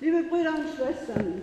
Liebe 0.00 0.22
Brüder 0.22 0.54
und 0.54 0.66
Schwestern, 0.74 1.42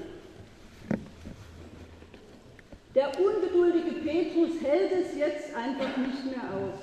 der 2.95 3.11
ungeduldige 3.19 3.91
Petrus 4.03 4.59
hält 4.63 4.91
es 4.93 5.15
jetzt 5.15 5.53
einfach 5.55 5.95
nicht 5.97 6.25
mehr 6.25 6.43
aus. 6.55 6.79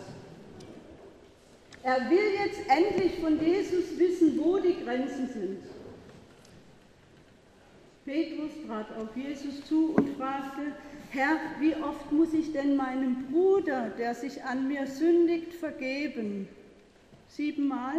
Er 1.83 2.09
will 2.09 2.33
jetzt 2.45 2.61
endlich 2.69 3.19
von 3.19 3.45
Jesus 3.45 3.99
wissen, 3.99 4.39
wo 4.41 4.59
die 4.59 4.85
Grenzen 4.85 5.29
sind. 5.29 5.59
Petrus 8.05 8.53
trat 8.67 8.87
auf 8.97 9.17
Jesus 9.17 9.65
zu 9.67 9.95
und 9.97 10.17
fragte, 10.17 10.73
Herr, 11.11 11.39
wie 11.59 11.75
oft 11.75 12.13
muss 12.13 12.33
ich 12.35 12.53
denn 12.53 12.77
meinem 12.77 13.27
Bruder, 13.33 13.91
der 13.99 14.15
sich 14.15 14.45
an 14.45 14.69
mir 14.69 14.87
sündigt, 14.87 15.55
vergeben? 15.55 16.49
Siebenmal? 17.29 17.97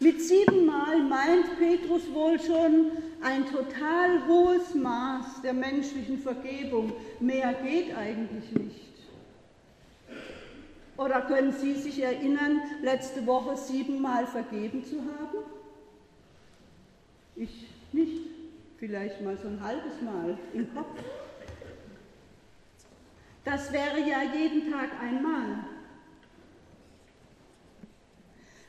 Mit 0.00 0.22
siebenmal 0.22 1.02
meint 1.02 1.58
Petrus 1.58 2.02
wohl 2.12 2.38
schon 2.40 2.92
ein 3.20 3.44
total 3.46 4.26
hohes 4.28 4.74
Maß 4.74 5.42
der 5.42 5.52
menschlichen 5.52 6.18
Vergebung. 6.18 6.92
Mehr 7.18 7.52
geht 7.54 7.96
eigentlich 7.96 8.52
nicht. 8.52 8.88
Oder 10.96 11.22
können 11.22 11.52
Sie 11.52 11.74
sich 11.74 12.00
erinnern, 12.00 12.60
letzte 12.82 13.26
Woche 13.26 13.56
siebenmal 13.56 14.26
vergeben 14.26 14.84
zu 14.84 14.96
haben? 14.98 15.44
Ich 17.36 17.68
nicht. 17.92 18.26
Vielleicht 18.78 19.20
mal 19.22 19.36
so 19.36 19.48
ein 19.48 19.60
halbes 19.60 20.00
Mal 20.02 20.38
im 20.54 20.72
Kopf. 20.72 20.86
Das 23.44 23.72
wäre 23.72 23.98
ja 23.98 24.22
jeden 24.22 24.70
Tag 24.70 24.90
einmal. 25.02 25.64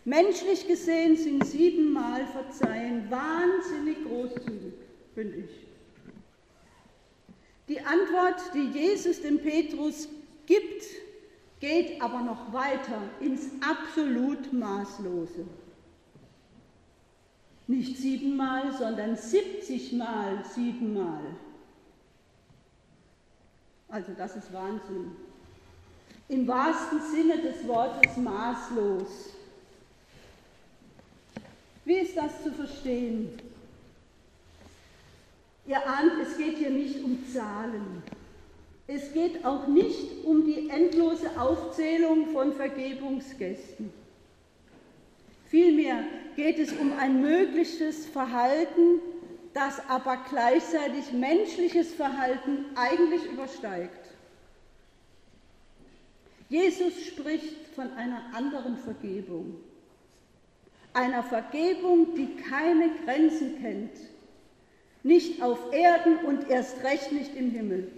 Menschlich 0.05 0.67
gesehen 0.67 1.17
sind 1.17 1.45
siebenmal 1.45 2.25
Verzeihen 2.27 3.09
wahnsinnig 3.11 3.97
großzügig, 4.05 4.73
finde 5.13 5.37
ich. 5.37 5.49
Die 7.67 7.79
Antwort, 7.81 8.41
die 8.53 8.69
Jesus 8.79 9.21
dem 9.21 9.39
Petrus 9.39 10.07
gibt, 10.45 10.83
geht 11.59 12.01
aber 12.01 12.21
noch 12.21 12.51
weiter 12.51 13.01
ins 13.19 13.49
absolut 13.61 14.51
Maßlose. 14.51 15.45
Nicht 17.67 17.97
siebenmal, 17.97 18.71
sondern 18.75 19.15
70 19.15 19.93
Mal 19.93 20.43
siebenmal. 20.55 21.21
Also 23.89 24.13
das 24.17 24.35
ist 24.35 24.51
Wahnsinn. 24.51 25.11
Im 26.29 26.47
wahrsten 26.47 26.99
Sinne 27.11 27.39
des 27.39 27.67
Wortes 27.67 28.17
maßlos. 28.17 29.33
Wie 31.85 31.95
ist 31.95 32.15
das 32.15 32.43
zu 32.43 32.51
verstehen? 32.51 33.39
Ihr 35.65 35.87
ahnt, 35.87 36.13
es 36.21 36.37
geht 36.37 36.57
hier 36.57 36.71
nicht 36.71 37.03
um 37.03 37.23
Zahlen. 37.31 38.03
Es 38.87 39.13
geht 39.13 39.45
auch 39.45 39.67
nicht 39.67 40.25
um 40.25 40.45
die 40.45 40.69
endlose 40.69 41.29
Aufzählung 41.39 42.29
von 42.31 42.53
Vergebungsgästen. 42.53 43.93
Vielmehr 45.47 46.03
geht 46.35 46.57
es 46.57 46.71
um 46.73 46.97
ein 46.97 47.21
mögliches 47.21 48.07
Verhalten, 48.07 48.99
das 49.53 49.79
aber 49.87 50.17
gleichzeitig 50.29 51.11
menschliches 51.11 51.93
Verhalten 51.93 52.65
eigentlich 52.75 53.25
übersteigt. 53.25 54.09
Jesus 56.49 56.93
spricht 57.05 57.67
von 57.75 57.91
einer 57.93 58.23
anderen 58.33 58.77
Vergebung 58.77 59.55
einer 60.93 61.23
Vergebung, 61.23 62.15
die 62.15 62.35
keine 62.49 62.89
Grenzen 63.05 63.61
kennt, 63.61 63.91
nicht 65.03 65.41
auf 65.41 65.71
Erden 65.71 66.17
und 66.25 66.49
erst 66.49 66.83
recht 66.83 67.11
nicht 67.11 67.35
im 67.35 67.51
Himmel. 67.51 67.91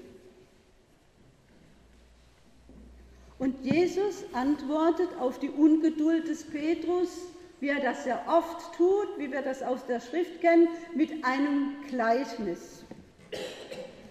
Und 3.40 3.60
Jesus 3.66 4.24
antwortet 4.34 5.10
auf 5.20 5.40
die 5.40 5.50
Ungeduld 5.50 6.28
des 6.28 6.44
Petrus, 6.44 7.10
wie 7.60 7.70
er 7.70 7.80
das 7.80 8.04
sehr 8.04 8.22
oft 8.28 8.76
tut, 8.76 9.08
wie 9.18 9.32
wir 9.32 9.42
das 9.42 9.64
aus 9.64 9.86
der 9.88 10.00
Schrift 10.00 10.42
kennen, 10.42 10.68
mit 10.94 11.26
einem 11.26 11.76
Gleichnis. 11.88 12.84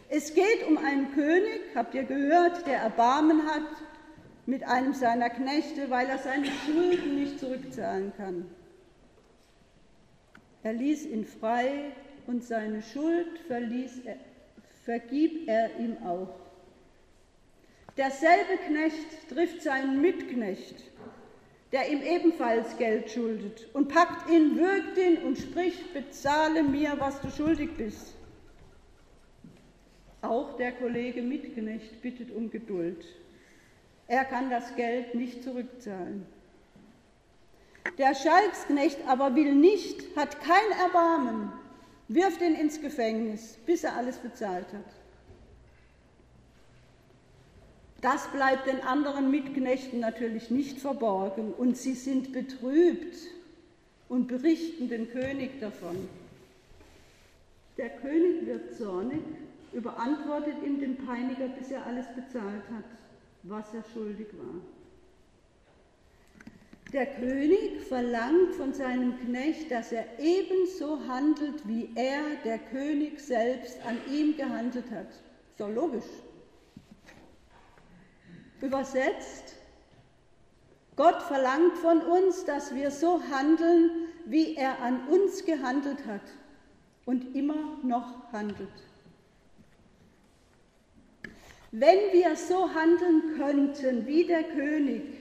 Es 0.08 0.34
geht 0.34 0.66
um 0.68 0.78
einen 0.78 1.12
König, 1.14 1.60
habt 1.76 1.94
ihr 1.94 2.02
gehört, 2.02 2.66
der 2.66 2.78
Erbarmen 2.78 3.46
hat 3.46 3.62
mit 4.46 4.64
einem 4.64 4.94
seiner 4.94 5.30
Knechte, 5.30 5.90
weil 5.90 6.08
er 6.08 6.18
seine 6.18 6.46
Schulden 6.46 7.14
nicht 7.14 7.38
zurückzahlen 7.38 8.12
kann. 8.16 8.46
Er 10.62 10.72
ließ 10.74 11.06
ihn 11.06 11.24
frei 11.24 11.92
und 12.26 12.44
seine 12.44 12.82
Schuld 12.82 13.38
verließ 13.46 14.02
er, 14.04 14.16
vergib 14.84 15.48
er 15.48 15.78
ihm 15.78 15.96
auch. 16.04 16.34
Derselbe 17.96 18.56
Knecht 18.66 19.28
trifft 19.28 19.62
seinen 19.62 20.00
Mitknecht, 20.00 20.84
der 21.72 21.90
ihm 21.90 22.02
ebenfalls 22.02 22.76
Geld 22.76 23.10
schuldet, 23.10 23.68
und 23.74 23.88
packt 23.88 24.30
ihn, 24.30 24.56
würgt 24.56 24.98
ihn 24.98 25.18
und 25.18 25.38
spricht, 25.38 25.92
bezahle 25.94 26.62
mir, 26.62 26.94
was 26.98 27.20
du 27.20 27.30
schuldig 27.30 27.70
bist. 27.76 28.14
Auch 30.22 30.56
der 30.56 30.72
Kollege 30.72 31.22
Mitknecht 31.22 32.02
bittet 32.02 32.30
um 32.30 32.50
Geduld. 32.50 33.04
Er 34.06 34.24
kann 34.24 34.50
das 34.50 34.74
Geld 34.76 35.14
nicht 35.14 35.42
zurückzahlen. 35.42 36.26
Der 37.98 38.14
Schalksknecht 38.14 38.98
aber 39.06 39.34
will 39.34 39.54
nicht, 39.54 40.16
hat 40.16 40.40
kein 40.40 40.78
Erbarmen, 40.84 41.52
wirft 42.08 42.40
ihn 42.40 42.54
ins 42.54 42.80
Gefängnis, 42.80 43.58
bis 43.66 43.84
er 43.84 43.96
alles 43.96 44.16
bezahlt 44.18 44.66
hat. 44.72 44.84
Das 48.00 48.28
bleibt 48.28 48.66
den 48.66 48.80
anderen 48.80 49.30
Mitknechten 49.30 50.00
natürlich 50.00 50.50
nicht 50.50 50.78
verborgen 50.78 51.52
und 51.52 51.76
sie 51.76 51.92
sind 51.92 52.32
betrübt 52.32 53.16
und 54.08 54.26
berichten 54.26 54.88
den 54.88 55.10
König 55.10 55.60
davon. 55.60 56.08
Der 57.76 57.90
König 57.90 58.46
wird 58.46 58.76
zornig, 58.76 59.20
überantwortet 59.72 60.54
ihm 60.64 60.80
den 60.80 60.96
Peiniger, 60.96 61.48
bis 61.48 61.70
er 61.70 61.86
alles 61.86 62.06
bezahlt 62.14 62.64
hat, 62.74 62.84
was 63.42 63.72
er 63.74 63.84
schuldig 63.92 64.28
war. 64.32 64.60
Der 66.92 67.06
König 67.06 67.82
verlangt 67.82 68.54
von 68.56 68.72
seinem 68.72 69.16
Knecht, 69.20 69.70
dass 69.70 69.92
er 69.92 70.06
ebenso 70.18 71.06
handelt, 71.06 71.66
wie 71.68 71.88
er, 71.94 72.22
der 72.44 72.58
König 72.58 73.20
selbst, 73.20 73.78
an 73.86 73.96
ihm 74.12 74.36
gehandelt 74.36 74.90
hat. 74.90 75.06
So 75.56 75.68
logisch. 75.68 76.10
Übersetzt, 78.60 79.54
Gott 80.96 81.22
verlangt 81.22 81.78
von 81.78 82.00
uns, 82.02 82.44
dass 82.44 82.74
wir 82.74 82.90
so 82.90 83.22
handeln, 83.30 84.08
wie 84.26 84.56
er 84.56 84.80
an 84.82 85.06
uns 85.08 85.44
gehandelt 85.44 86.04
hat 86.06 86.22
und 87.04 87.36
immer 87.36 87.78
noch 87.84 88.32
handelt. 88.32 88.68
Wenn 91.70 92.12
wir 92.12 92.34
so 92.34 92.68
handeln 92.74 93.36
könnten 93.36 94.06
wie 94.06 94.24
der 94.24 94.42
König, 94.42 95.19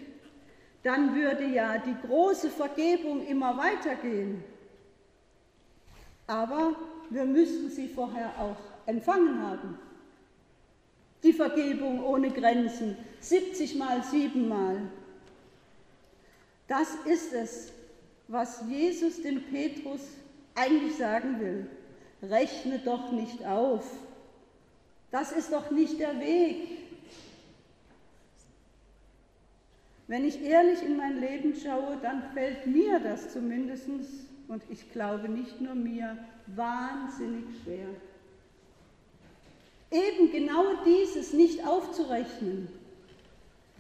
dann 0.83 1.15
würde 1.15 1.45
ja 1.45 1.77
die 1.77 1.95
große 2.07 2.49
Vergebung 2.49 3.25
immer 3.25 3.57
weitergehen. 3.57 4.43
Aber 6.27 6.75
wir 7.09 7.25
müssten 7.25 7.69
sie 7.69 7.87
vorher 7.87 8.31
auch 8.39 8.57
empfangen 8.85 9.41
haben. 9.41 9.77
Die 11.23 11.33
Vergebung 11.33 12.03
ohne 12.03 12.29
Grenzen, 12.29 12.95
70 13.19 13.75
mal, 13.75 14.03
7 14.03 14.47
mal. 14.47 14.81
Das 16.67 16.95
ist 17.05 17.33
es, 17.33 17.73
was 18.27 18.63
Jesus 18.69 19.21
dem 19.21 19.43
Petrus 19.43 20.01
eigentlich 20.55 20.95
sagen 20.95 21.39
will. 21.41 21.67
Rechne 22.21 22.79
doch 22.79 23.11
nicht 23.11 23.45
auf. 23.45 23.83
Das 25.11 25.31
ist 25.31 25.51
doch 25.51 25.71
nicht 25.71 25.99
der 25.99 26.19
Weg. 26.19 26.88
Wenn 30.09 30.25
ich 30.25 30.43
ehrlich 30.43 30.81
in 30.81 30.97
mein 30.97 31.19
Leben 31.19 31.53
schaue, 31.53 31.95
dann 32.01 32.23
fällt 32.33 32.65
mir 32.65 32.99
das 32.99 33.31
zumindest, 33.31 33.87
und 34.47 34.63
ich 34.67 34.91
glaube 34.91 35.29
nicht 35.29 35.61
nur 35.61 35.75
mir, 35.75 36.17
wahnsinnig 36.47 37.45
schwer. 37.61 37.85
Eben 39.91 40.31
genau 40.31 40.63
dieses 40.83 41.31
nicht 41.33 41.63
aufzurechnen. 41.63 42.69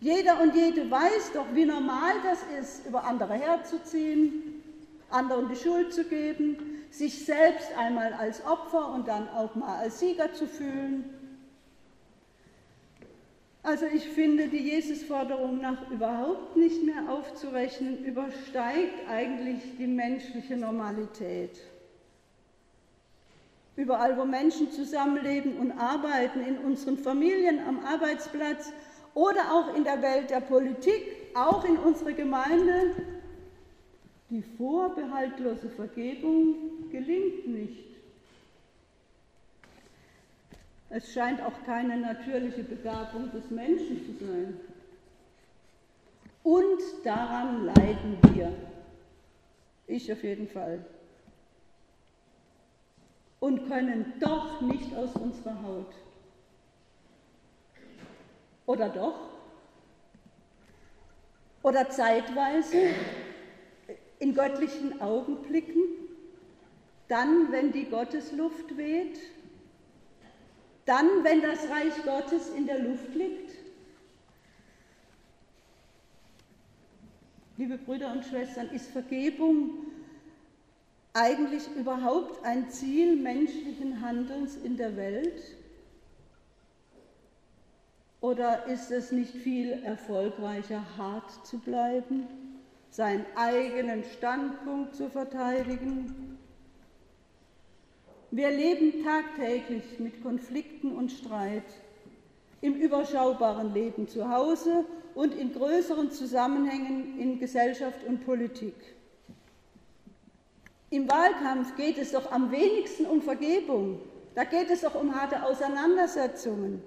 Jeder 0.01 0.39
und 0.39 0.53
jede 0.53 0.91
weiß 0.91 1.31
doch, 1.33 1.47
wie 1.55 1.65
normal 1.65 2.13
das 2.23 2.43
ist, 2.61 2.85
über 2.85 3.05
andere 3.05 3.33
herzuziehen, 3.33 4.61
anderen 5.09 5.49
die 5.49 5.55
Schuld 5.55 5.91
zu 5.91 6.03
geben, 6.03 6.57
sich 6.91 7.25
selbst 7.25 7.75
einmal 7.75 8.13
als 8.13 8.45
Opfer 8.45 8.93
und 8.93 9.07
dann 9.07 9.27
auch 9.29 9.55
mal 9.55 9.79
als 9.79 9.99
Sieger 9.99 10.31
zu 10.31 10.45
fühlen. 10.45 11.05
Also 13.61 13.85
ich 13.85 14.07
finde, 14.07 14.47
die 14.47 14.69
Jesusforderung 14.69 15.59
nach 15.59 15.89
überhaupt 15.91 16.55
nicht 16.55 16.83
mehr 16.83 17.09
aufzurechnen, 17.09 18.05
übersteigt 18.05 19.07
eigentlich 19.09 19.59
die 19.77 19.87
menschliche 19.87 20.55
Normalität. 20.55 21.59
Überall, 23.75 24.17
wo 24.17 24.25
Menschen 24.25 24.71
zusammenleben 24.71 25.57
und 25.57 25.71
arbeiten, 25.71 26.41
in 26.41 26.57
unseren 26.59 26.97
Familien, 26.97 27.59
am 27.65 27.79
Arbeitsplatz 27.85 28.71
oder 29.13 29.53
auch 29.53 29.75
in 29.75 29.83
der 29.83 30.01
Welt 30.01 30.29
der 30.29 30.41
Politik, 30.41 31.03
auch 31.33 31.63
in 31.65 31.77
unserer 31.77 32.13
Gemeinde, 32.13 32.91
die 34.29 34.41
vorbehaltlose 34.57 35.69
Vergebung 35.69 36.89
gelingt 36.91 37.47
nicht. 37.47 37.88
Es 40.89 41.13
scheint 41.13 41.41
auch 41.41 41.63
keine 41.65 41.97
natürliche 41.97 42.63
Begabung 42.63 43.31
des 43.31 43.51
Menschen 43.51 44.05
zu 44.05 44.25
sein. 44.25 44.59
Und 46.43 46.81
daran 47.03 47.65
leiden 47.65 48.17
wir. 48.33 48.51
Ich 49.85 50.11
auf 50.11 50.23
jeden 50.23 50.47
Fall. 50.47 50.83
Und 53.39 53.67
können 53.67 54.13
doch 54.19 54.61
nicht 54.61 54.95
aus 54.95 55.15
unserer 55.15 55.61
Haut. 55.61 55.93
Oder 58.65 58.89
doch? 58.89 59.29
Oder 61.61 61.89
zeitweise 61.89 62.93
in 64.19 64.33
göttlichen 64.33 65.01
Augenblicken, 65.01 65.83
dann, 67.07 67.51
wenn 67.51 67.71
die 67.71 67.85
Gottesluft 67.85 68.75
weht 68.77 69.19
dann, 70.89 71.23
wenn 71.23 71.41
das 71.43 71.69
Reich 71.69 71.93
Gottes 72.03 72.49
in 72.49 72.65
der 72.65 72.79
Luft 72.79 73.13
liegt? 73.13 73.53
Liebe 77.57 77.77
Brüder 77.77 78.11
und 78.11 78.25
Schwestern, 78.25 78.69
ist 78.71 78.89
Vergebung 78.89 79.85
eigentlich 81.13 81.63
überhaupt 81.75 82.43
ein 82.43 82.71
Ziel 82.71 83.15
menschlichen 83.15 84.01
Handelns 84.01 84.55
in 84.55 84.77
der 84.77 84.97
Welt? 84.97 85.55
Oder 88.21 88.65
ist 88.65 88.89
es 88.89 89.11
nicht 89.11 89.35
viel 89.35 89.71
erfolgreicher, 89.83 90.83
hart 90.97 91.45
zu 91.45 91.59
bleiben, 91.59 92.27
seinen 92.89 93.25
eigenen 93.35 94.03
Standpunkt 94.05 94.95
zu 94.95 95.07
verteidigen, 95.07 96.28
wir 98.31 98.51
leben 98.51 99.03
tagtäglich 99.03 99.99
mit 99.99 100.21
Konflikten 100.21 100.91
und 100.91 101.11
Streit, 101.11 101.63
im 102.61 102.75
überschaubaren 102.75 103.73
Leben 103.73 104.07
zu 104.07 104.29
Hause 104.29 104.85
und 105.15 105.33
in 105.33 105.53
größeren 105.53 106.11
Zusammenhängen 106.11 107.19
in 107.19 107.39
Gesellschaft 107.39 108.03
und 108.07 108.25
Politik. 108.25 108.75
Im 110.91 111.09
Wahlkampf 111.09 111.75
geht 111.75 111.97
es 111.97 112.11
doch 112.11 112.31
am 112.31 112.51
wenigsten 112.51 113.05
um 113.05 113.21
Vergebung. 113.21 113.99
Da 114.35 114.43
geht 114.43 114.69
es 114.69 114.81
doch 114.81 114.95
um 114.95 115.15
harte 115.15 115.43
Auseinandersetzungen, 115.43 116.81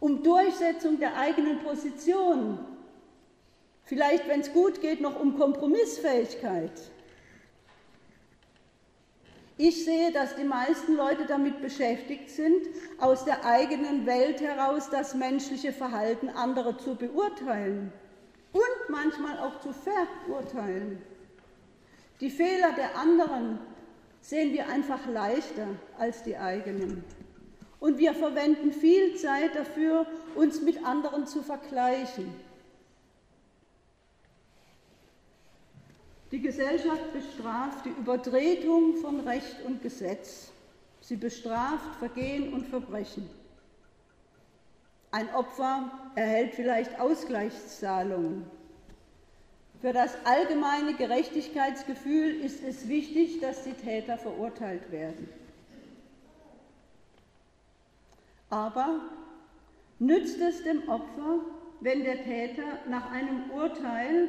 um 0.00 0.22
Durchsetzung 0.22 0.98
der 0.98 1.16
eigenen 1.18 1.58
Position. 1.60 2.58
Vielleicht, 3.84 4.28
wenn 4.28 4.40
es 4.40 4.52
gut 4.52 4.80
geht, 4.80 5.00
noch 5.00 5.20
um 5.20 5.38
Kompromissfähigkeit. 5.38 6.72
Ich 9.58 9.86
sehe, 9.86 10.12
dass 10.12 10.36
die 10.36 10.44
meisten 10.44 10.96
Leute 10.96 11.24
damit 11.24 11.62
beschäftigt 11.62 12.28
sind, 12.28 12.66
aus 12.98 13.24
der 13.24 13.46
eigenen 13.46 14.04
Welt 14.04 14.42
heraus 14.42 14.90
das 14.90 15.14
menschliche 15.14 15.72
Verhalten 15.72 16.28
anderer 16.28 16.76
zu 16.76 16.94
beurteilen 16.94 17.90
und 18.52 18.90
manchmal 18.90 19.38
auch 19.38 19.58
zu 19.60 19.70
verurteilen. 19.72 21.00
Die 22.20 22.30
Fehler 22.30 22.72
der 22.76 22.98
anderen 22.98 23.58
sehen 24.20 24.52
wir 24.52 24.68
einfach 24.68 25.06
leichter 25.06 25.68
als 25.98 26.22
die 26.22 26.36
eigenen. 26.36 27.02
Und 27.80 27.98
wir 27.98 28.12
verwenden 28.12 28.72
viel 28.72 29.14
Zeit 29.16 29.54
dafür, 29.54 30.06
uns 30.34 30.60
mit 30.60 30.84
anderen 30.84 31.26
zu 31.26 31.42
vergleichen. 31.42 32.34
Die 36.32 36.40
Gesellschaft 36.40 37.12
bestraft 37.12 37.84
die 37.84 37.90
Übertretung 37.90 38.96
von 38.96 39.20
Recht 39.20 39.62
und 39.64 39.82
Gesetz. 39.82 40.50
Sie 41.00 41.16
bestraft 41.16 41.96
Vergehen 42.00 42.52
und 42.52 42.66
Verbrechen. 42.66 43.28
Ein 45.12 45.32
Opfer 45.34 46.10
erhält 46.16 46.54
vielleicht 46.54 46.98
Ausgleichszahlungen. 46.98 48.44
Für 49.80 49.92
das 49.92 50.16
allgemeine 50.24 50.94
Gerechtigkeitsgefühl 50.94 52.40
ist 52.40 52.64
es 52.64 52.88
wichtig, 52.88 53.40
dass 53.40 53.62
die 53.62 53.74
Täter 53.74 54.18
verurteilt 54.18 54.90
werden. 54.90 55.28
Aber 58.50 59.00
nützt 60.00 60.40
es 60.40 60.64
dem 60.64 60.88
Opfer, 60.88 61.40
wenn 61.80 62.02
der 62.02 62.24
Täter 62.24 62.80
nach 62.88 63.10
einem 63.12 63.50
Urteil 63.50 64.28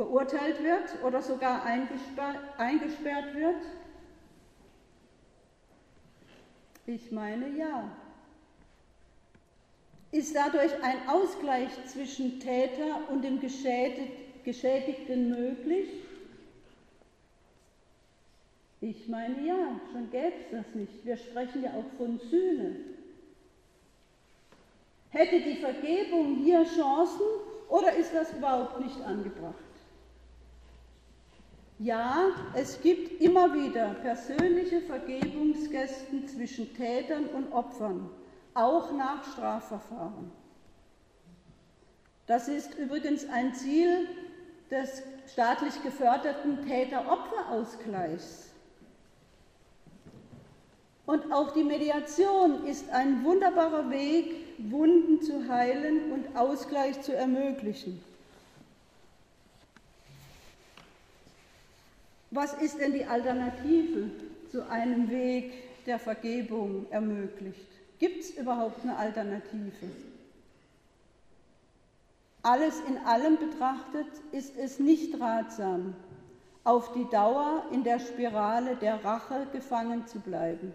verurteilt 0.00 0.62
wird 0.62 1.04
oder 1.04 1.20
sogar 1.20 1.62
eingesperrt 1.66 3.34
wird? 3.34 3.62
Ich 6.86 7.12
meine 7.12 7.50
ja. 7.50 7.90
Ist 10.10 10.34
dadurch 10.34 10.72
ein 10.82 11.06
Ausgleich 11.06 11.68
zwischen 11.84 12.40
Täter 12.40 13.10
und 13.10 13.22
dem 13.22 13.40
Geschädigten 13.40 15.28
möglich? 15.28 15.90
Ich 18.80 19.06
meine 19.06 19.46
ja, 19.46 19.78
schon 19.92 20.10
gäbe 20.10 20.32
es 20.40 20.50
das 20.50 20.74
nicht. 20.74 21.04
Wir 21.04 21.18
sprechen 21.18 21.62
ja 21.62 21.72
auch 21.74 21.84
von 21.98 22.18
Sühne. 22.30 22.76
Hätte 25.10 25.42
die 25.42 25.56
Vergebung 25.56 26.36
hier 26.36 26.64
Chancen 26.64 27.20
oder 27.68 27.94
ist 27.94 28.14
das 28.14 28.32
überhaupt 28.32 28.80
nicht 28.80 28.98
angebracht? 29.02 29.69
Ja, 31.82 32.32
es 32.52 32.82
gibt 32.82 33.22
immer 33.22 33.54
wieder 33.54 33.94
persönliche 34.02 34.82
Vergebungsgesten 34.82 36.28
zwischen 36.28 36.76
Tätern 36.76 37.24
und 37.28 37.50
Opfern, 37.54 38.10
auch 38.52 38.92
nach 38.92 39.24
Strafverfahren. 39.32 40.30
Das 42.26 42.48
ist 42.48 42.74
übrigens 42.74 43.26
ein 43.30 43.54
Ziel 43.54 44.06
des 44.70 45.02
staatlich 45.32 45.82
geförderten 45.82 46.66
Täter-Opfer-Ausgleichs. 46.66 48.50
Und 51.06 51.32
auch 51.32 51.52
die 51.52 51.64
Mediation 51.64 52.66
ist 52.66 52.90
ein 52.90 53.24
wunderbarer 53.24 53.88
Weg, 53.88 54.34
Wunden 54.70 55.22
zu 55.22 55.48
heilen 55.48 56.12
und 56.12 56.36
Ausgleich 56.36 57.00
zu 57.00 57.16
ermöglichen. 57.16 58.04
Was 62.42 62.54
ist 62.54 62.80
denn 62.80 62.94
die 62.94 63.04
Alternative 63.04 64.10
zu 64.50 64.66
einem 64.70 65.10
Weg, 65.10 65.84
der 65.84 65.98
Vergebung 65.98 66.86
ermöglicht? 66.90 67.68
Gibt 67.98 68.22
es 68.22 68.30
überhaupt 68.30 68.82
eine 68.82 68.96
Alternative? 68.96 69.90
Alles 72.40 72.80
in 72.88 72.96
allem 73.04 73.36
betrachtet 73.36 74.06
ist 74.32 74.56
es 74.56 74.78
nicht 74.78 75.20
ratsam, 75.20 75.94
auf 76.64 76.94
die 76.94 77.04
Dauer 77.10 77.66
in 77.72 77.84
der 77.84 77.98
Spirale 77.98 78.74
der 78.76 79.04
Rache 79.04 79.46
gefangen 79.52 80.06
zu 80.06 80.18
bleiben. 80.18 80.72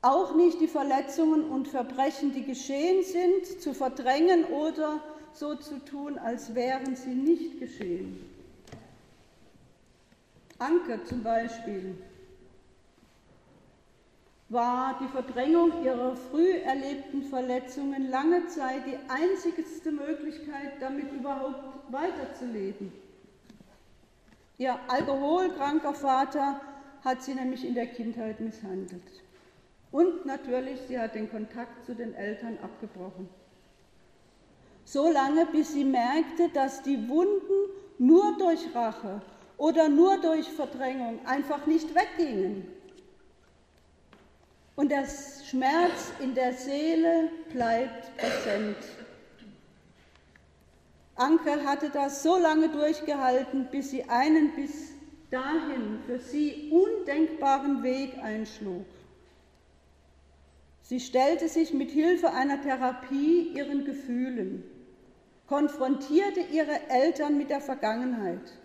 Auch 0.00 0.34
nicht 0.34 0.58
die 0.58 0.68
Verletzungen 0.68 1.50
und 1.50 1.68
Verbrechen, 1.68 2.32
die 2.32 2.44
geschehen 2.44 3.04
sind, 3.04 3.60
zu 3.60 3.74
verdrängen 3.74 4.44
oder 4.46 5.02
so 5.34 5.54
zu 5.54 5.84
tun, 5.84 6.16
als 6.16 6.54
wären 6.54 6.96
sie 6.96 7.14
nicht 7.14 7.60
geschehen. 7.60 8.31
Anke 10.62 11.02
zum 11.02 11.24
Beispiel 11.24 11.96
war 14.48 14.96
die 15.00 15.08
Verdrängung 15.08 15.82
ihrer 15.82 16.14
früh 16.14 16.52
erlebten 16.58 17.24
Verletzungen 17.24 18.10
lange 18.10 18.46
Zeit 18.46 18.82
die 18.86 18.98
einzigste 19.08 19.90
Möglichkeit, 19.90 20.74
damit 20.80 21.10
überhaupt 21.10 21.92
weiterzuleben. 21.92 22.92
Ihr 24.58 24.78
alkoholkranker 24.86 25.94
Vater 25.94 26.60
hat 27.02 27.22
sie 27.22 27.34
nämlich 27.34 27.66
in 27.66 27.74
der 27.74 27.86
Kindheit 27.86 28.38
misshandelt. 28.38 29.02
Und 29.90 30.26
natürlich, 30.26 30.80
sie 30.86 30.98
hat 30.98 31.16
den 31.16 31.28
Kontakt 31.28 31.84
zu 31.84 31.94
den 31.94 32.14
Eltern 32.14 32.58
abgebrochen. 32.62 33.28
So 34.84 35.10
lange, 35.10 35.46
bis 35.46 35.72
sie 35.72 35.84
merkte, 35.84 36.50
dass 36.50 36.82
die 36.82 37.08
Wunden 37.08 37.70
nur 37.98 38.36
durch 38.38 38.74
Rache 38.74 39.22
oder 39.62 39.88
nur 39.88 40.20
durch 40.20 40.48
Verdrängung 40.48 41.24
einfach 41.24 41.66
nicht 41.66 41.94
weggingen. 41.94 42.66
Und 44.74 44.90
der 44.90 45.06
Schmerz 45.48 46.10
in 46.18 46.34
der 46.34 46.52
Seele 46.52 47.30
bleibt 47.52 48.16
präsent. 48.16 48.76
Anke 51.14 51.64
hatte 51.64 51.90
das 51.90 52.24
so 52.24 52.38
lange 52.38 52.70
durchgehalten, 52.70 53.68
bis 53.70 53.90
sie 53.90 54.02
einen 54.08 54.52
bis 54.56 54.94
dahin 55.30 56.00
für 56.06 56.18
sie 56.18 56.72
undenkbaren 56.72 57.84
Weg 57.84 58.18
einschlug. 58.20 58.84
Sie 60.82 60.98
stellte 60.98 61.48
sich 61.48 61.72
mit 61.72 61.92
Hilfe 61.92 62.32
einer 62.32 62.60
Therapie 62.60 63.52
ihren 63.54 63.84
Gefühlen, 63.84 64.64
konfrontierte 65.46 66.40
ihre 66.50 66.90
Eltern 66.90 67.38
mit 67.38 67.48
der 67.48 67.60
Vergangenheit. 67.60 68.58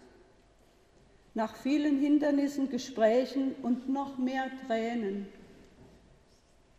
Nach 1.38 1.56
vielen 1.56 2.00
Hindernissen, 2.00 2.72
Gesprächen 2.72 3.53
und 3.62 3.88
noch 3.88 4.17
mehr 4.17 4.50
Tränen 4.65 5.27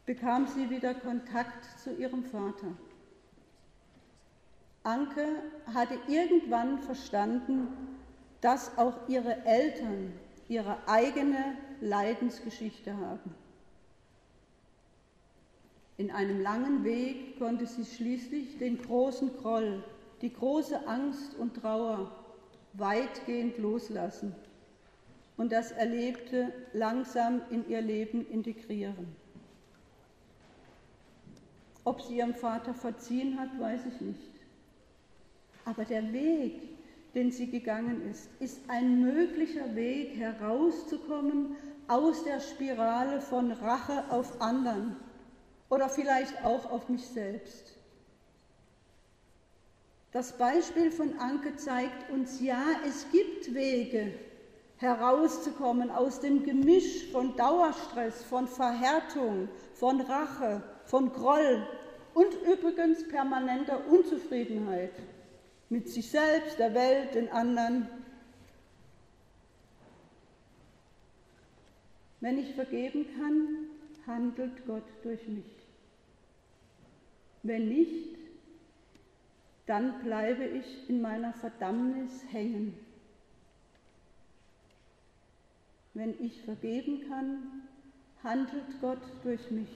bekam 0.04 0.48
sie 0.48 0.68
wieder 0.68 0.94
Kontakt 0.94 1.64
zu 1.78 1.94
ihrem 1.94 2.24
Vater. 2.24 2.66
Anke 4.82 5.28
hatte 5.72 5.96
irgendwann 6.08 6.80
verstanden, 6.80 7.68
dass 8.40 8.76
auch 8.78 9.08
ihre 9.08 9.46
Eltern 9.46 10.12
ihre 10.48 10.76
eigene 10.88 11.56
Leidensgeschichte 11.80 12.96
haben. 12.96 13.32
In 15.98 16.10
einem 16.10 16.40
langen 16.40 16.82
Weg 16.82 17.38
konnte 17.38 17.64
sie 17.64 17.84
schließlich 17.84 18.58
den 18.58 18.82
großen 18.82 19.36
Groll, 19.36 19.84
die 20.20 20.32
große 20.32 20.84
Angst 20.88 21.36
und 21.36 21.54
Trauer 21.54 22.10
weitgehend 22.72 23.56
loslassen 23.58 24.34
und 25.38 25.52
das 25.52 25.70
Erlebte 25.70 26.52
langsam 26.74 27.40
in 27.48 27.66
ihr 27.68 27.80
Leben 27.80 28.28
integrieren. 28.28 29.06
Ob 31.84 32.02
sie 32.02 32.18
ihrem 32.18 32.34
Vater 32.34 32.74
verziehen 32.74 33.38
hat, 33.38 33.58
weiß 33.58 33.86
ich 33.86 34.00
nicht. 34.00 34.32
Aber 35.64 35.84
der 35.84 36.12
Weg, 36.12 36.60
den 37.14 37.30
sie 37.30 37.50
gegangen 37.50 38.10
ist, 38.10 38.28
ist 38.40 38.60
ein 38.68 39.00
möglicher 39.00 39.74
Weg 39.74 40.16
herauszukommen 40.16 41.56
aus 41.86 42.24
der 42.24 42.40
Spirale 42.40 43.20
von 43.20 43.52
Rache 43.52 44.04
auf 44.10 44.42
anderen 44.42 44.96
oder 45.70 45.88
vielleicht 45.88 46.44
auch 46.44 46.70
auf 46.70 46.88
mich 46.88 47.06
selbst. 47.06 47.76
Das 50.10 50.36
Beispiel 50.36 50.90
von 50.90 51.18
Anke 51.18 51.54
zeigt 51.56 52.10
uns, 52.10 52.40
ja, 52.40 52.64
es 52.86 53.06
gibt 53.12 53.54
Wege 53.54 54.14
herauszukommen 54.78 55.90
aus 55.90 56.20
dem 56.20 56.44
Gemisch 56.44 57.10
von 57.10 57.36
Dauerstress, 57.36 58.24
von 58.24 58.46
Verhärtung, 58.46 59.48
von 59.74 60.00
Rache, 60.00 60.62
von 60.84 61.12
Groll 61.12 61.66
und 62.14 62.34
übrigens 62.42 63.06
permanenter 63.08 63.86
Unzufriedenheit 63.88 64.92
mit 65.68 65.88
sich 65.88 66.10
selbst, 66.10 66.58
der 66.58 66.74
Welt, 66.74 67.14
den 67.14 67.28
anderen. 67.28 67.88
Wenn 72.20 72.38
ich 72.38 72.54
vergeben 72.54 73.06
kann, 73.18 73.66
handelt 74.06 74.66
Gott 74.66 74.86
durch 75.02 75.26
mich. 75.28 75.44
Wenn 77.42 77.68
nicht, 77.68 78.16
dann 79.66 80.02
bleibe 80.02 80.44
ich 80.44 80.88
in 80.88 81.00
meiner 81.02 81.32
Verdammnis 81.34 82.24
hängen. 82.30 82.74
Wenn 85.98 86.14
ich 86.24 86.40
vergeben 86.42 87.08
kann, 87.08 87.62
handelt 88.22 88.80
Gott 88.80 89.02
durch 89.24 89.50
mich. 89.50 89.66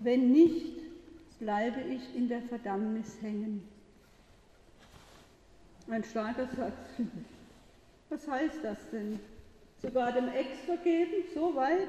Wenn 0.00 0.32
nicht, 0.32 0.82
bleibe 1.38 1.80
ich 1.80 2.14
in 2.14 2.28
der 2.28 2.42
Verdammnis 2.42 3.16
hängen. 3.22 3.66
Ein 5.88 6.04
starker 6.04 6.46
Satz. 6.54 7.08
Was 8.10 8.28
heißt 8.28 8.58
das 8.62 8.76
denn? 8.92 9.18
Sogar 9.80 10.12
dem 10.12 10.28
Ex 10.28 10.60
vergeben, 10.66 11.24
so 11.34 11.54
weit, 11.54 11.88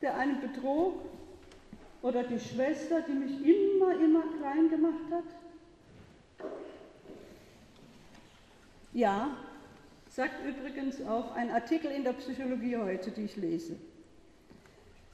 der 0.00 0.16
einen 0.16 0.40
betrog? 0.40 1.04
Oder 2.00 2.22
die 2.22 2.40
Schwester, 2.40 3.02
die 3.02 3.12
mich 3.12 3.38
immer, 3.42 4.00
immer 4.00 4.22
klein 4.38 4.70
gemacht 4.70 5.10
hat? 5.10 6.48
Ja, 8.94 9.36
sagt 10.14 10.46
übrigens 10.46 11.04
auch 11.08 11.34
ein 11.34 11.50
Artikel 11.50 11.90
in 11.90 12.04
der 12.04 12.12
Psychologie 12.12 12.76
heute, 12.76 13.10
die 13.10 13.24
ich 13.24 13.36
lese. 13.36 13.74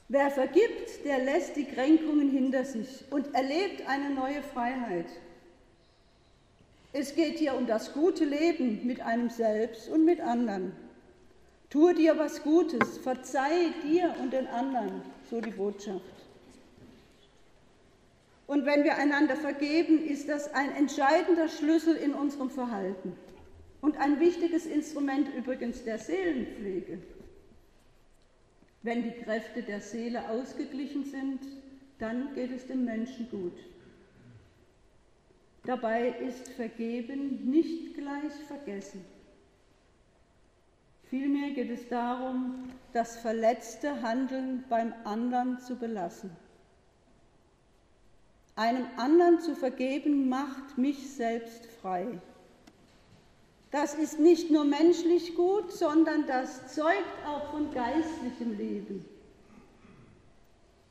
Wer 0.09 0.31
vergibt, 0.31 1.05
der 1.07 1.21
lässt 1.21 1.57
die 1.57 1.65
Kränkungen 1.65 2.31
hinter 2.31 2.65
sich 2.65 3.05
und 3.11 3.35
erlebt 3.35 3.89
eine 3.89 4.11
neue 4.11 4.43
Freiheit. 4.43 5.07
Es 6.93 7.15
geht 7.15 7.39
hier 7.39 7.55
um 7.55 7.67
das 7.67 7.95
gute 7.95 8.25
Leben 8.25 8.87
mit 8.87 9.01
einem 9.01 9.31
selbst 9.31 9.89
und 9.89 10.05
mit 10.05 10.21
anderen. 10.21 10.73
Tue 11.71 11.95
dir 11.95 12.19
was 12.19 12.43
Gutes, 12.43 12.99
verzeihe 12.99 13.71
dir 13.85 14.15
und 14.21 14.33
den 14.33 14.49
anderen, 14.49 15.01
so 15.31 15.41
die 15.41 15.53
Botschaft. 15.53 16.03
Und 18.49 18.67
wenn 18.67 18.83
wir 18.83 18.97
einander 18.97 19.37
vergeben, 19.37 20.05
ist 20.05 20.29
das 20.29 20.53
ein 20.53 20.75
entscheidender 20.75 21.49
Schlüssel 21.49 21.95
in 21.95 22.13
unserem 22.13 22.51
Verhalten 22.51 23.17
und 23.81 23.97
ein 23.97 24.21
wichtiges 24.21 24.67
Instrument 24.67 25.29
übrigens 25.35 25.85
der 25.85 25.99
Seelenpflege. 25.99 26.99
Wenn 28.83 29.03
die 29.03 29.13
Kräfte 29.23 29.63
der 29.63 29.81
Seele 29.81 30.29
ausgeglichen 30.31 31.05
sind, 31.05 31.41
dann 31.99 32.35
geht 32.35 32.51
es 32.51 32.67
dem 32.67 32.85
Menschen 32.85 33.29
gut. 33.31 33.59
Dabei 35.65 36.09
ist 36.09 36.49
Vergeben 36.49 37.51
nicht 37.51 37.95
gleich 37.95 38.33
vergessen. 38.47 39.05
Vielmehr 41.11 41.51
geht 41.51 41.71
es 41.71 41.89
darum, 41.89 42.71
das 42.93 43.19
verletzte 43.19 44.01
Handeln 44.01 44.65
beim 44.69 44.95
anderen 45.05 45.59
zu 45.59 45.77
belassen. 45.77 46.31
Einem 48.57 48.87
anderen 48.97 49.41
zu 49.41 49.55
vergeben 49.55 50.29
macht 50.29 50.79
mich 50.79 51.11
selbst 51.11 51.67
frei. 51.81 52.07
Das 53.71 53.95
ist 53.95 54.19
nicht 54.19 54.51
nur 54.51 54.65
menschlich 54.65 55.35
gut, 55.37 55.71
sondern 55.73 56.27
das 56.27 56.75
zeugt 56.75 57.25
auch 57.27 57.51
von 57.53 57.73
geistlichem 57.73 58.57
Leben. 58.59 59.05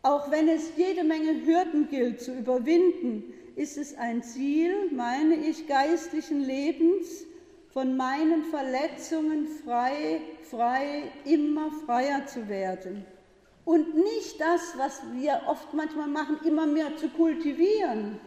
Auch 0.02 0.32
wenn 0.32 0.48
es 0.48 0.72
jede 0.78 1.04
Menge 1.04 1.46
Hürden 1.46 1.90
gilt 1.90 2.22
zu 2.22 2.34
überwinden, 2.34 3.34
ist 3.58 3.78
es 3.78 3.98
ein 3.98 4.24
Ziel, 4.24 4.90
meine 4.92 5.36
ich, 5.36 5.68
geistlichen 5.68 6.40
Lebens, 6.40 7.26
von 7.74 7.98
meinen 7.98 8.46
Verletzungen 8.46 9.48
frei, 9.64 10.22
frei, 10.50 11.12
immer 11.26 11.70
freier 11.86 12.26
zu 12.26 12.48
werden. 12.48 13.06
Und 13.66 13.94
nicht 13.94 14.40
das, 14.40 14.74
was 14.78 15.02
wir 15.14 15.42
oft 15.48 15.74
manchmal 15.74 16.08
machen, 16.08 16.40
immer 16.46 16.66
mehr 16.66 16.96
zu 16.98 17.10
kultivieren. 17.10 18.20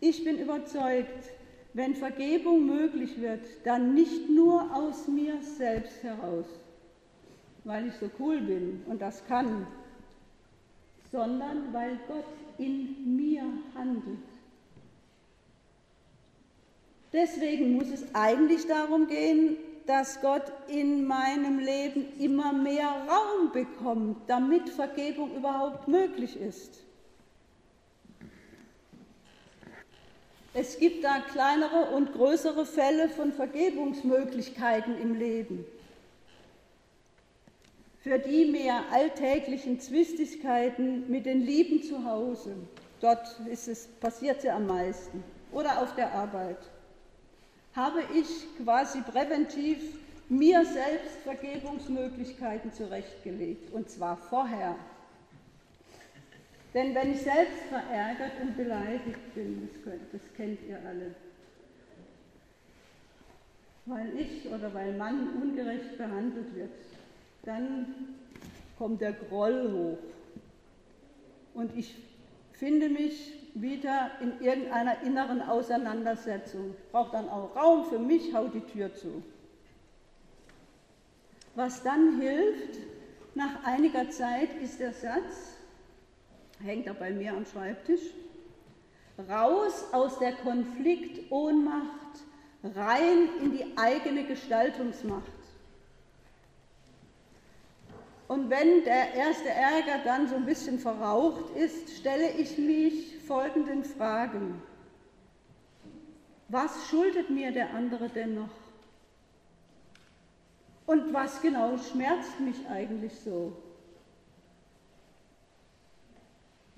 Ich 0.00 0.24
bin 0.24 0.38
überzeugt, 0.38 1.30
wenn 1.74 1.94
Vergebung 1.94 2.66
möglich 2.66 3.20
wird, 3.20 3.44
dann 3.64 3.94
nicht 3.94 4.30
nur 4.30 4.74
aus 4.74 5.08
mir 5.08 5.40
selbst 5.42 6.02
heraus, 6.02 6.46
weil 7.64 7.88
ich 7.88 7.94
so 7.94 8.10
cool 8.18 8.40
bin 8.40 8.82
und 8.86 9.02
das 9.02 9.24
kann, 9.26 9.66
sondern 11.10 11.72
weil 11.72 11.98
Gott 12.06 12.24
in 12.58 13.16
mir 13.16 13.42
handelt. 13.74 14.18
Deswegen 17.12 17.72
muss 17.72 17.88
es 17.88 18.04
eigentlich 18.14 18.66
darum 18.66 19.06
gehen, 19.06 19.56
dass 19.86 20.20
Gott 20.20 20.52
in 20.68 21.06
meinem 21.06 21.58
Leben 21.58 22.04
immer 22.18 22.52
mehr 22.52 23.06
Raum 23.08 23.52
bekommt, 23.52 24.18
damit 24.28 24.68
Vergebung 24.68 25.34
überhaupt 25.34 25.88
möglich 25.88 26.38
ist. 26.38 26.84
Es 30.60 30.76
gibt 30.76 31.04
da 31.04 31.20
kleinere 31.20 31.94
und 31.94 32.12
größere 32.14 32.66
Fälle 32.66 33.08
von 33.08 33.32
Vergebungsmöglichkeiten 33.32 35.00
im 35.00 35.14
Leben 35.14 35.64
für 38.02 38.18
die 38.18 38.46
mehr 38.46 38.82
alltäglichen 38.90 39.78
Zwistigkeiten 39.78 41.08
mit 41.08 41.26
den 41.26 41.42
Lieben 41.42 41.82
zu 41.82 42.04
Hause. 42.04 42.56
Dort 43.00 43.38
ist 43.48 43.68
es, 43.68 43.86
passiert 43.86 44.42
ja 44.42 44.56
am 44.56 44.66
meisten. 44.66 45.22
Oder 45.52 45.80
auf 45.80 45.94
der 45.94 46.12
Arbeit. 46.12 46.58
Habe 47.76 48.00
ich 48.14 48.26
quasi 48.64 49.00
präventiv 49.02 49.78
mir 50.28 50.64
selbst 50.64 51.18
Vergebungsmöglichkeiten 51.22 52.72
zurechtgelegt. 52.72 53.72
Und 53.72 53.90
zwar 53.90 54.16
vorher. 54.16 54.74
Denn 56.78 56.94
wenn 56.94 57.10
ich 57.12 57.22
selbst 57.22 57.58
verärgert 57.68 58.40
und 58.40 58.56
beleidigt 58.56 59.34
bin, 59.34 59.68
das, 59.68 59.82
könnt, 59.82 60.14
das 60.14 60.20
kennt 60.36 60.60
ihr 60.62 60.78
alle, 60.86 61.12
weil 63.86 64.16
ich 64.16 64.46
oder 64.46 64.72
weil 64.72 64.96
Mann 64.96 65.30
ungerecht 65.42 65.98
behandelt 65.98 66.54
wird, 66.54 66.70
dann 67.42 68.14
kommt 68.78 69.00
der 69.00 69.12
Groll 69.12 69.72
hoch. 69.72 69.98
Und 71.54 71.76
ich 71.76 71.96
finde 72.52 72.88
mich 72.90 73.32
wieder 73.54 74.12
in 74.20 74.40
irgendeiner 74.40 75.02
inneren 75.02 75.42
Auseinandersetzung. 75.42 76.76
Ich 76.78 76.92
brauche 76.92 77.10
dann 77.10 77.28
auch 77.28 77.56
Raum 77.56 77.86
für 77.86 77.98
mich, 77.98 78.32
hau 78.32 78.46
die 78.46 78.60
Tür 78.60 78.94
zu. 78.94 79.24
Was 81.56 81.82
dann 81.82 82.20
hilft, 82.20 82.78
nach 83.34 83.64
einiger 83.64 84.10
Zeit 84.10 84.50
ist 84.62 84.78
der 84.78 84.92
Satz, 84.92 85.57
hängt 86.62 86.86
er 86.86 86.94
bei 86.94 87.10
mir 87.10 87.32
am 87.32 87.46
Schreibtisch, 87.46 88.02
raus 89.28 89.84
aus 89.92 90.18
der 90.18 90.32
Konfliktohnmacht, 90.32 91.88
rein 92.62 93.28
in 93.42 93.52
die 93.52 93.76
eigene 93.76 94.24
Gestaltungsmacht. 94.24 95.32
Und 98.28 98.50
wenn 98.50 98.84
der 98.84 99.14
erste 99.14 99.48
Ärger 99.48 100.04
dann 100.04 100.28
so 100.28 100.36
ein 100.36 100.44
bisschen 100.44 100.78
verraucht 100.78 101.56
ist, 101.56 101.96
stelle 101.96 102.30
ich 102.32 102.58
mich 102.58 103.18
folgenden 103.26 103.84
Fragen. 103.84 104.62
Was 106.48 106.88
schuldet 106.88 107.30
mir 107.30 107.52
der 107.52 107.74
andere 107.74 108.08
denn 108.08 108.34
noch? 108.34 108.50
Und 110.86 111.12
was 111.12 111.40
genau 111.40 111.76
schmerzt 111.78 112.38
mich 112.40 112.66
eigentlich 112.68 113.18
so? 113.20 113.56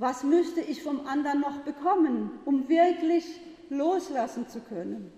Was 0.01 0.25
müsste 0.25 0.63
ich 0.63 0.83
vom 0.83 1.07
anderen 1.07 1.41
noch 1.41 1.59
bekommen, 1.59 2.31
um 2.47 2.71
wirklich 2.71 3.39
loslassen 3.69 4.49
zu 4.49 4.61
können? 4.61 5.13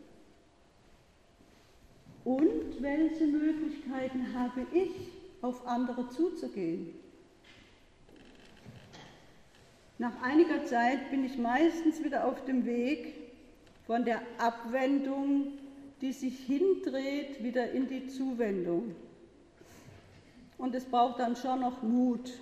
Und 2.24 2.82
welche 2.82 3.26
Möglichkeiten 3.26 4.34
habe 4.36 4.66
ich, 4.72 4.90
auf 5.40 5.68
andere 5.68 6.08
zuzugehen. 6.08 6.94
Nach 9.98 10.20
einiger 10.20 10.64
Zeit 10.64 11.12
bin 11.12 11.24
ich 11.24 11.38
meistens 11.38 12.02
wieder 12.02 12.26
auf 12.26 12.44
dem 12.44 12.66
Weg 12.66 13.14
von 13.86 14.04
der 14.04 14.20
Abwendung, 14.38 15.58
die 16.00 16.12
sich 16.12 16.40
hindreht, 16.40 17.44
wieder 17.44 17.70
in 17.70 17.86
die 17.86 18.08
Zuwendung. 18.08 18.96
Und 20.58 20.74
es 20.74 20.84
braucht 20.84 21.20
dann 21.20 21.36
schon 21.36 21.60
noch 21.60 21.84
Mut, 21.84 22.32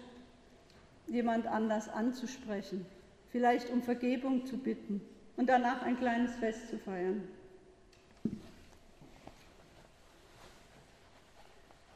jemand 1.10 1.46
anders 1.46 1.88
anzusprechen, 1.88 2.86
vielleicht 3.30 3.70
um 3.70 3.82
Vergebung 3.82 4.46
zu 4.46 4.56
bitten 4.56 5.00
und 5.36 5.48
danach 5.48 5.82
ein 5.82 5.98
kleines 5.98 6.34
Fest 6.36 6.68
zu 6.68 6.78
feiern. 6.78 7.22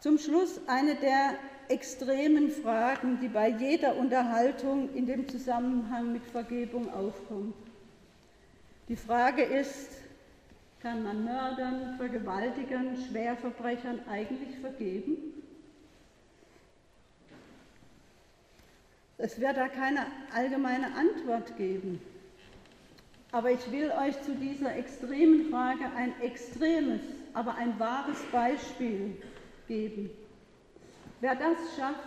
Zum 0.00 0.18
Schluss 0.18 0.60
eine 0.66 0.96
der 0.96 1.34
extremen 1.68 2.50
Fragen, 2.50 3.20
die 3.20 3.28
bei 3.28 3.48
jeder 3.48 3.96
Unterhaltung 3.96 4.94
in 4.94 5.06
dem 5.06 5.28
Zusammenhang 5.28 6.12
mit 6.12 6.26
Vergebung 6.26 6.92
aufkommt. 6.92 7.54
Die 8.88 8.96
Frage 8.96 9.42
ist, 9.42 9.92
kann 10.82 11.02
man 11.02 11.24
Mördern, 11.24 11.96
Vergewaltigern, 11.96 12.98
Schwerverbrechern 13.08 14.00
eigentlich 14.06 14.58
vergeben? 14.58 15.43
Es 19.18 19.40
wird 19.40 19.56
da 19.56 19.68
keine 19.68 20.06
allgemeine 20.34 20.94
Antwort 20.94 21.56
geben. 21.56 22.00
Aber 23.32 23.50
ich 23.50 23.70
will 23.72 23.90
euch 23.90 24.20
zu 24.22 24.34
dieser 24.34 24.76
extremen 24.76 25.50
Frage 25.50 25.84
ein 25.96 26.20
extremes, 26.20 27.00
aber 27.32 27.54
ein 27.56 27.78
wahres 27.78 28.22
Beispiel 28.30 29.16
geben. 29.66 30.10
Wer 31.20 31.34
das 31.34 31.58
schafft, 31.76 31.98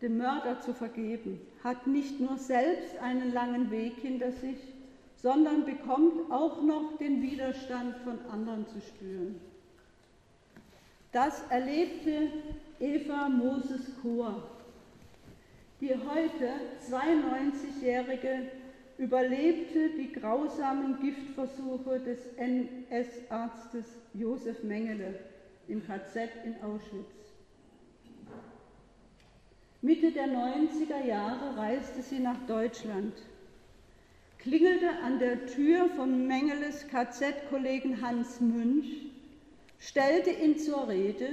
dem 0.00 0.18
Mörder 0.18 0.60
zu 0.60 0.74
vergeben, 0.74 1.40
hat 1.62 1.86
nicht 1.86 2.20
nur 2.20 2.36
selbst 2.38 2.96
einen 2.98 3.32
langen 3.32 3.70
Weg 3.70 3.94
hinter 3.96 4.32
sich, 4.32 4.58
sondern 5.16 5.64
bekommt 5.64 6.30
auch 6.30 6.62
noch 6.62 6.98
den 6.98 7.22
Widerstand 7.22 7.96
von 7.98 8.18
anderen 8.30 8.66
zu 8.66 8.80
spüren. 8.80 9.40
Das 11.12 11.42
erlebte 11.48 12.28
Eva 12.80 13.28
Moses 13.28 13.92
Chor, 14.02 14.42
die 15.84 15.94
heute 15.94 16.50
92-jährige 16.90 18.46
überlebte 18.96 19.90
die 19.90 20.12
grausamen 20.12 20.98
Giftversuche 21.02 22.00
des 22.00 22.20
NS-Arztes 22.38 23.84
Josef 24.14 24.62
Mengele 24.62 25.18
im 25.68 25.86
KZ 25.86 26.30
in 26.46 26.54
Auschwitz. 26.62 27.34
Mitte 29.82 30.10
der 30.10 30.28
90er 30.28 31.06
Jahre 31.06 31.54
reiste 31.58 32.00
sie 32.00 32.20
nach 32.20 32.38
Deutschland, 32.46 33.12
klingelte 34.38 34.88
an 35.02 35.18
der 35.18 35.44
Tür 35.44 35.90
von 35.90 36.26
Mengeles 36.26 36.88
KZ-Kollegen 36.88 38.00
Hans 38.00 38.40
Münch, 38.40 39.12
stellte 39.78 40.30
ihn 40.30 40.56
zur 40.56 40.88
Rede 40.88 41.28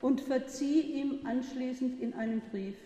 und 0.00 0.20
verzieh 0.20 0.82
ihm 0.82 1.26
anschließend 1.26 2.00
in 2.00 2.14
einem 2.14 2.40
Brief. 2.52 2.76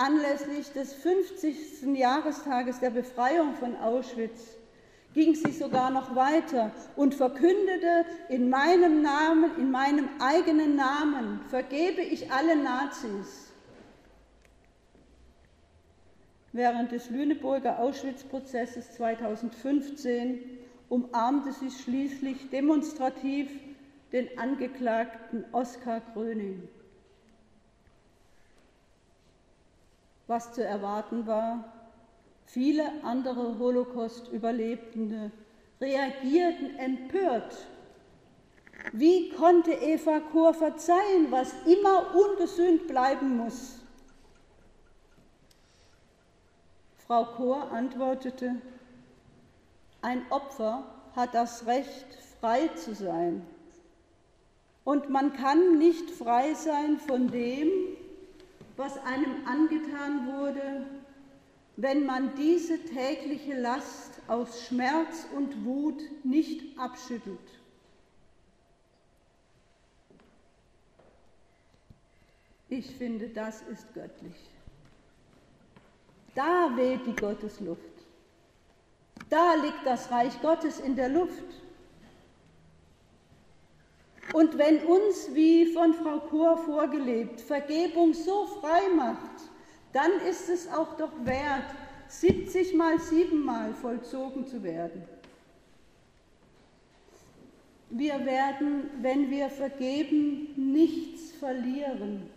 Anlässlich 0.00 0.72
des 0.72 0.94
50. 0.94 1.82
Jahrestages 1.94 2.80
der 2.80 2.88
Befreiung 2.88 3.54
von 3.56 3.76
Auschwitz 3.76 4.56
ging 5.12 5.34
sie 5.34 5.52
sogar 5.52 5.90
noch 5.90 6.16
weiter 6.16 6.70
und 6.96 7.14
verkündete 7.14 8.06
in 8.30 8.48
meinem 8.48 9.02
Namen, 9.02 9.50
in 9.58 9.70
meinem 9.70 10.08
eigenen 10.18 10.74
Namen, 10.74 11.40
vergebe 11.50 12.00
ich 12.00 12.32
alle 12.32 12.56
Nazis. 12.56 13.52
Während 16.52 16.92
des 16.92 17.10
Lüneburger 17.10 17.78
Auschwitz-Prozesses 17.78 18.92
2015 18.92 20.40
umarmte 20.88 21.52
sie 21.52 21.70
schließlich 21.70 22.48
demonstrativ 22.48 23.50
den 24.12 24.38
Angeklagten 24.38 25.44
Oskar 25.52 26.00
Gröning. 26.14 26.66
Was 30.30 30.52
zu 30.52 30.64
erwarten 30.64 31.26
war, 31.26 31.64
Viele 32.52 33.04
andere 33.04 33.60
Holocaust-Überlebende 33.60 35.30
reagierten 35.80 36.76
empört. 36.80 37.64
Wie 38.92 39.30
konnte 39.30 39.70
Eva 39.70 40.18
Chor 40.32 40.52
verzeihen, 40.52 41.30
was 41.30 41.52
immer 41.64 42.12
ungesühnt 42.12 42.88
bleiben 42.88 43.36
muss? 43.36 43.78
Frau 47.06 47.24
Chor 47.24 47.70
antwortete, 47.70 48.56
ein 50.02 50.22
Opfer 50.30 50.82
hat 51.14 51.34
das 51.34 51.68
Recht, 51.68 52.18
frei 52.40 52.66
zu 52.74 52.96
sein. 52.96 53.46
Und 54.82 55.08
man 55.08 55.34
kann 55.34 55.78
nicht 55.78 56.10
frei 56.10 56.54
sein 56.54 56.98
von 56.98 57.28
dem, 57.28 57.68
was 58.80 58.96
einem 59.04 59.46
angetan 59.46 60.26
wurde, 60.26 60.86
wenn 61.76 62.06
man 62.06 62.34
diese 62.34 62.82
tägliche 62.82 63.52
Last 63.60 64.22
aus 64.26 64.66
Schmerz 64.66 65.26
und 65.36 65.66
Wut 65.66 66.02
nicht 66.24 66.78
abschüttelt. 66.78 67.38
Ich 72.70 72.86
finde, 72.96 73.28
das 73.28 73.60
ist 73.62 73.92
göttlich. 73.92 74.48
Da 76.34 76.74
weht 76.74 77.04
die 77.04 77.16
Gottesluft. 77.16 77.82
Da 79.28 79.56
liegt 79.56 79.84
das 79.84 80.10
Reich 80.10 80.40
Gottes 80.40 80.80
in 80.80 80.96
der 80.96 81.10
Luft. 81.10 81.44
Und 84.32 84.58
wenn 84.58 84.78
uns, 84.84 85.34
wie 85.34 85.66
von 85.66 85.92
Frau 85.94 86.20
Chor 86.20 86.56
vorgelebt, 86.56 87.40
Vergebung 87.40 88.14
so 88.14 88.46
frei 88.46 88.82
macht, 88.94 89.50
dann 89.92 90.12
ist 90.28 90.48
es 90.48 90.70
auch 90.72 90.96
doch 90.96 91.12
wert, 91.24 91.64
70 92.08 92.74
mal 92.74 92.98
7 92.98 93.44
mal 93.44 93.74
vollzogen 93.74 94.46
zu 94.46 94.62
werden. 94.62 95.04
Wir 97.90 98.24
werden, 98.24 98.88
wenn 99.00 99.30
wir 99.30 99.48
vergeben, 99.48 100.54
nichts 100.56 101.32
verlieren, 101.32 102.30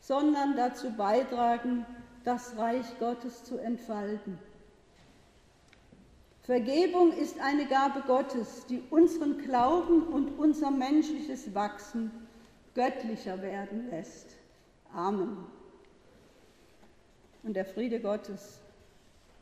sondern 0.00 0.56
dazu 0.56 0.90
beitragen, 0.92 1.84
das 2.24 2.56
Reich 2.56 2.86
Gottes 3.00 3.42
zu 3.42 3.58
entfalten. 3.58 4.38
Vergebung 6.48 7.12
ist 7.12 7.38
eine 7.40 7.66
Gabe 7.66 8.00
Gottes, 8.06 8.64
die 8.64 8.82
unseren 8.88 9.36
Glauben 9.36 10.04
und 10.04 10.38
unser 10.38 10.70
menschliches 10.70 11.54
Wachsen 11.54 12.10
göttlicher 12.74 13.42
werden 13.42 13.90
lässt. 13.90 14.34
Amen. 14.94 15.44
Und 17.42 17.52
der 17.52 17.66
Friede 17.66 18.00
Gottes, 18.00 18.60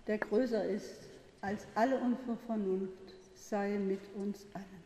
der 0.09 0.19
größer 0.19 0.65
ist 0.65 0.99
als 1.43 1.65
alle 1.77 1.97
unsere 1.97 2.37
Vernunft, 2.45 3.15
sei 3.37 3.79
mit 3.79 4.01
uns 4.17 4.45
allen. 4.53 4.86